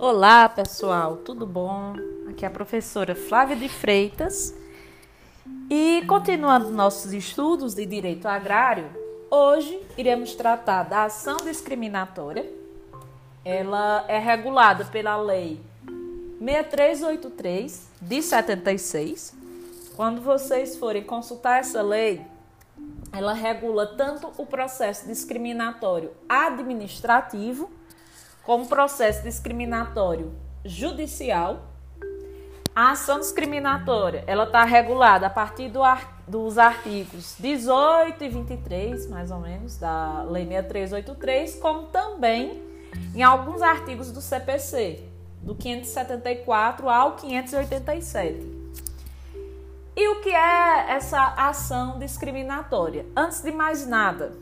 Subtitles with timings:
[0.00, 1.92] Olá, pessoal, tudo bom?
[2.30, 4.54] Aqui é a professora Flávia de Freitas.
[5.68, 8.88] E continuando nossos estudos de direito agrário,
[9.28, 12.48] hoje iremos tratar da ação discriminatória.
[13.44, 15.60] Ela é regulada pela Lei
[16.38, 19.34] 6383 de 76.
[19.96, 22.24] Quando vocês forem consultar essa lei,
[23.12, 27.68] ela regula tanto o processo discriminatório administrativo
[28.48, 30.32] como processo discriminatório
[30.64, 31.64] judicial.
[32.74, 35.80] A ação discriminatória, ela está regulada a partir do
[36.26, 42.62] dos artigos 18 e 23, mais ou menos, da Lei 6383, como também
[43.14, 45.04] em alguns artigos do CPC,
[45.42, 48.40] do 574 ao 587.
[49.94, 53.04] E o que é essa ação discriminatória?
[53.14, 54.32] Antes de mais nada,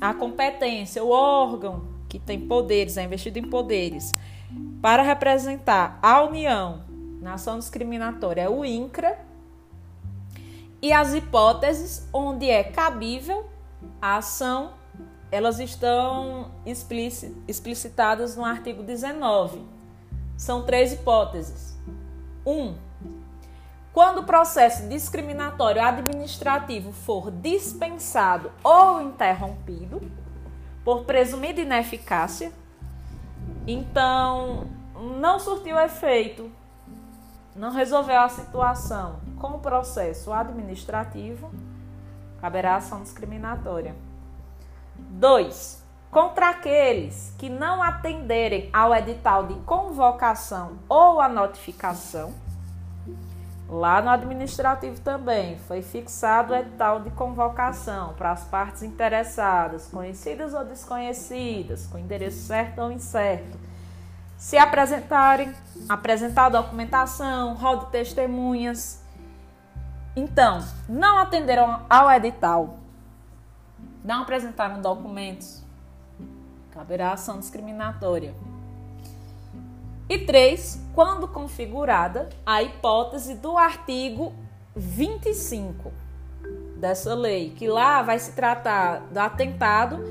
[0.00, 4.14] a competência, o órgão que tem poderes, é investido em poderes,
[4.80, 6.84] para representar a União
[7.20, 9.18] na ação discriminatória é o INCRA.
[10.80, 13.48] E as hipóteses onde é cabível
[14.00, 14.74] a ação,
[15.30, 16.52] elas estão
[17.48, 19.60] explicitadas no artigo 19.
[20.36, 21.76] São três hipóteses.
[22.46, 22.74] Um,
[23.92, 30.00] quando o processo discriminatório administrativo for dispensado ou interrompido
[30.86, 32.52] por presumida ineficácia,
[33.66, 34.68] então
[35.18, 36.48] não surtiu efeito,
[37.56, 41.50] não resolveu a situação com o processo administrativo,
[42.40, 43.96] caberá ação discriminatória.
[44.96, 45.82] 2.
[46.08, 52.32] Contra aqueles que não atenderem ao edital de convocação ou a notificação,
[53.68, 60.54] Lá no administrativo também foi fixado o edital de convocação para as partes interessadas, conhecidas
[60.54, 63.58] ou desconhecidas, com endereço certo ou incerto,
[64.38, 65.52] se apresentarem,
[65.88, 69.02] apresentar documentação, rol de testemunhas.
[70.14, 72.78] Então, não atenderam ao edital,
[74.04, 75.64] não apresentaram documentos,
[76.70, 78.32] caberá ação discriminatória.
[80.08, 84.32] E três, quando configurada a hipótese do artigo
[84.74, 85.92] 25
[86.76, 90.04] dessa lei, que lá vai se tratar do atentado,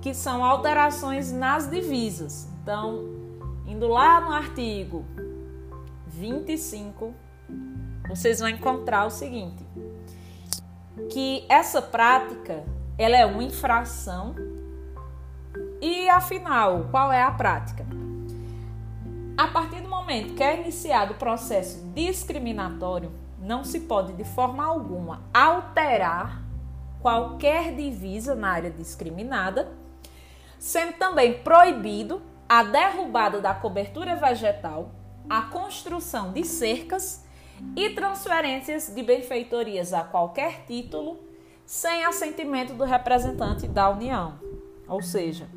[0.00, 2.48] que são alterações nas divisas.
[2.62, 3.04] Então,
[3.66, 5.04] indo lá no artigo
[6.06, 7.14] 25,
[8.08, 9.66] vocês vão encontrar o seguinte:
[11.10, 12.64] que essa prática
[12.96, 14.34] ela é uma infração.
[15.80, 17.84] E afinal, qual é a prática?
[19.36, 24.64] A partir do momento que é iniciado o processo discriminatório, não se pode de forma
[24.64, 26.42] alguma alterar
[27.00, 29.72] qualquer divisa na área discriminada,
[30.58, 34.92] sendo também proibido a derrubada da cobertura vegetal,
[35.28, 37.24] a construção de cercas
[37.74, 41.18] e transferências de benfeitorias a qualquer título
[41.64, 44.38] sem assentimento do representante da União.
[44.86, 45.48] Ou seja,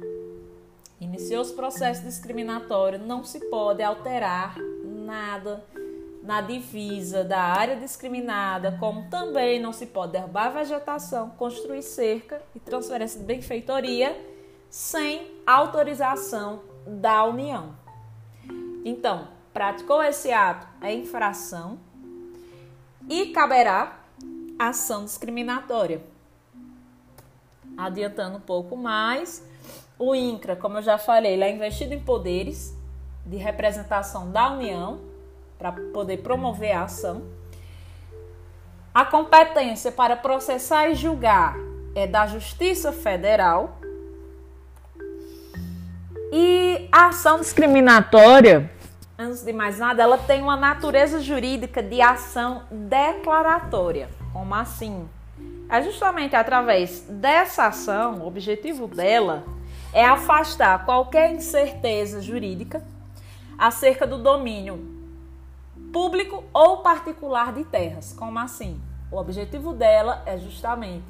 [0.99, 5.63] Iniciou-se o processo discriminatório, não se pode alterar nada
[6.23, 12.59] na divisa da área discriminada, como também não se pode derrubar vegetação, construir cerca e
[12.59, 14.19] transferência de benfeitoria
[14.69, 17.75] sem autorização da União.
[18.83, 21.77] Então, praticou esse ato é infração
[23.07, 23.99] e caberá
[24.57, 26.01] ação discriminatória.
[27.77, 29.43] Adiantando um pouco mais,
[29.97, 32.75] o INCRA, como eu já falei, é investido em poderes
[33.25, 34.99] de representação da União
[35.57, 37.23] para poder promover a ação.
[38.93, 41.55] A competência para processar e julgar
[41.95, 43.77] é da Justiça Federal.
[46.31, 48.69] E a ação discriminatória,
[49.17, 54.09] antes de mais nada, ela tem uma natureza jurídica de ação declaratória.
[54.33, 55.07] Como assim?
[55.69, 59.43] É justamente através dessa ação, o objetivo dela
[59.95, 62.83] é afastar qualquer incerteza jurídica
[63.57, 64.93] acerca do domínio
[65.93, 68.11] público ou particular de terras.
[68.11, 68.81] Como assim?
[69.09, 71.05] O objetivo dela é justamente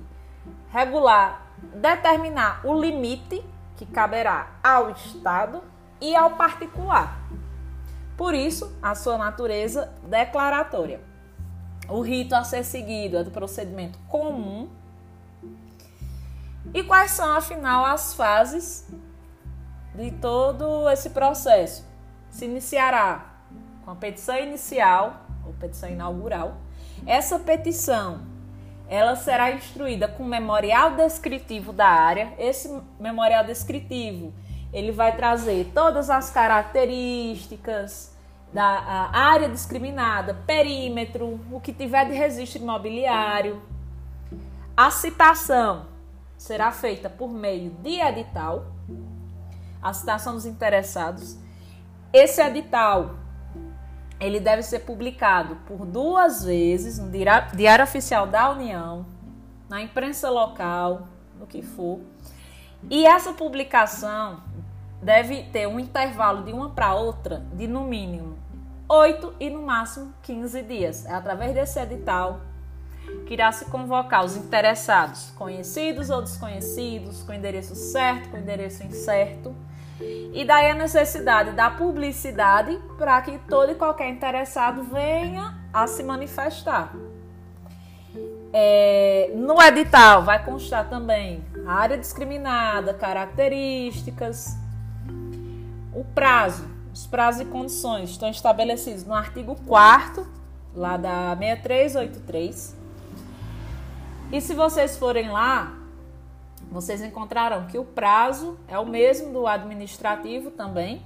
[0.71, 3.43] regular, determinar o limite
[3.75, 5.63] que caberá ao Estado
[5.99, 7.17] e ao particular.
[8.15, 11.01] Por isso, a sua natureza declaratória.
[11.89, 14.69] O rito a ser seguido é do procedimento comum
[16.75, 18.85] e quais são, afinal, as fases
[19.95, 21.87] de todo esse processo?
[22.29, 23.33] Se iniciará
[23.85, 26.57] com a petição inicial, ou petição inaugural.
[27.07, 28.23] Essa petição,
[28.89, 32.33] ela será instruída com memorial descritivo da área.
[32.37, 34.33] Esse memorial descritivo,
[34.73, 38.13] ele vai trazer todas as características
[38.51, 43.61] da área discriminada, perímetro, o que tiver de registro imobiliário.
[44.75, 45.94] A citação
[46.45, 48.67] será feita por meio de edital,
[49.81, 51.39] a citação dos interessados.
[52.13, 53.15] Esse edital
[54.19, 59.07] ele deve ser publicado por duas vezes no Diário Oficial da União,
[59.67, 61.07] na imprensa local,
[61.39, 61.99] no que for.
[62.91, 64.43] E essa publicação
[65.01, 68.37] deve ter um intervalo de uma para outra de no mínimo
[68.87, 71.05] 8 e no máximo 15 dias.
[71.07, 72.39] É através desse edital
[73.25, 79.55] que irá se convocar os interessados, conhecidos ou desconhecidos, com endereço certo, com endereço incerto.
[80.33, 86.03] E daí a necessidade da publicidade para que todo e qualquer interessado venha a se
[86.03, 86.93] manifestar.
[88.51, 94.57] É, no edital vai constar também a área discriminada, características,
[95.93, 96.75] o prazo.
[96.93, 100.25] Os prazos e condições estão estabelecidos no artigo 4
[100.73, 102.84] lá da 6383.
[104.31, 105.73] E se vocês forem lá,
[106.71, 111.05] vocês encontrarão que o prazo é o mesmo do administrativo também,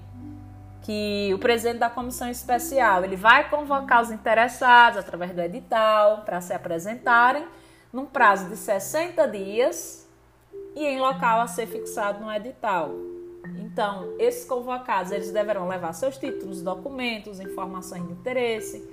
[0.81, 6.42] que o presidente da comissão especial ele vai convocar os interessados através do edital para
[6.42, 7.45] se apresentarem
[7.92, 10.07] num prazo de 60 dias
[10.75, 12.92] e em local a ser fixado no edital.
[13.60, 18.88] Então, esses convocados eles deverão levar seus títulos, documentos, informações de interesse,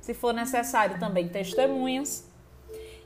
[0.00, 2.31] se for necessário também testemunhas.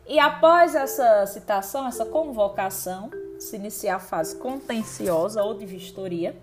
[0.08, 3.10] E após essa citação, essa convocação,
[3.40, 6.36] se inicia a fase contenciosa ou de vistoria,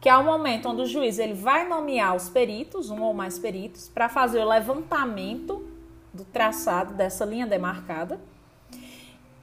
[0.00, 3.38] que é o momento onde o juiz ele vai nomear os peritos, um ou mais
[3.38, 5.68] peritos, para fazer o levantamento
[6.12, 8.18] do traçado dessa linha demarcada.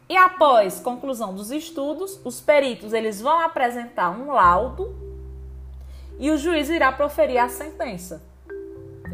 [0.09, 4.95] E após conclusão dos estudos, os peritos eles vão apresentar um laudo
[6.19, 8.23] e o juiz irá proferir a sentença.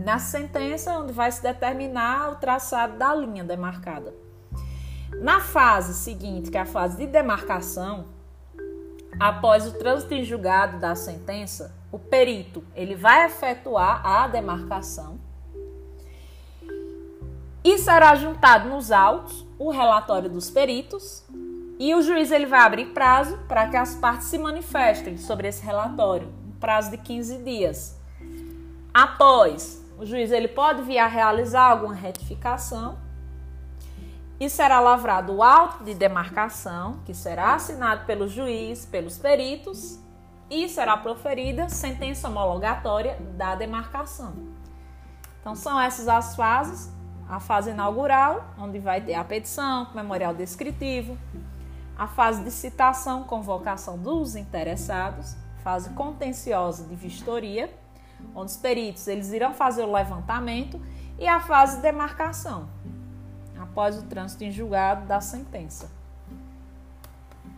[0.03, 4.13] Na sentença, onde vai se determinar o traçado da linha demarcada.
[5.17, 8.05] Na fase seguinte, que é a fase de demarcação,
[9.19, 15.19] após o trânsito em julgado da sentença, o perito ele vai efetuar a demarcação
[17.63, 21.23] e será juntado nos autos o relatório dos peritos
[21.77, 25.63] e o juiz ele vai abrir prazo para que as partes se manifestem sobre esse
[25.63, 27.97] relatório, um prazo de 15 dias.
[28.93, 32.97] Após, o juiz ele pode vir a realizar alguma retificação
[34.39, 39.99] e será lavrado o auto de demarcação, que será assinado pelo juiz, pelos peritos,
[40.49, 44.33] e será proferida sentença homologatória da demarcação.
[45.39, 46.91] Então são essas as fases.
[47.27, 51.15] A fase inaugural, onde vai ter a petição, memorial descritivo,
[51.95, 57.69] a fase de citação, convocação dos interessados, fase contenciosa de vistoria,
[58.33, 60.81] onde os peritos eles irão fazer o levantamento
[61.19, 62.67] e a fase de demarcação,
[63.79, 65.89] após o trânsito em julgado da sentença.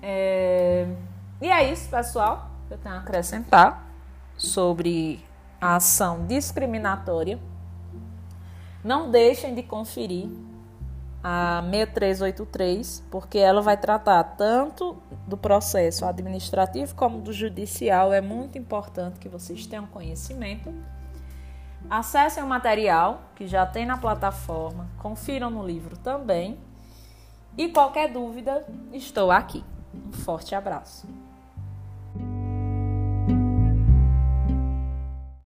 [0.03, 0.87] É...
[1.41, 3.87] E é isso, pessoal, que eu tenho a acrescentar
[4.37, 5.25] sobre
[5.59, 7.39] a ação discriminatória.
[8.83, 10.29] Não deixem de conferir
[11.23, 18.13] a 6383, porque ela vai tratar tanto do processo administrativo como do judicial.
[18.13, 20.71] É muito importante que vocês tenham conhecimento.
[21.89, 26.57] Acessem o material que já tem na plataforma, confiram no livro também.
[27.57, 29.63] E qualquer dúvida, estou aqui.
[29.93, 31.07] Um forte abraço.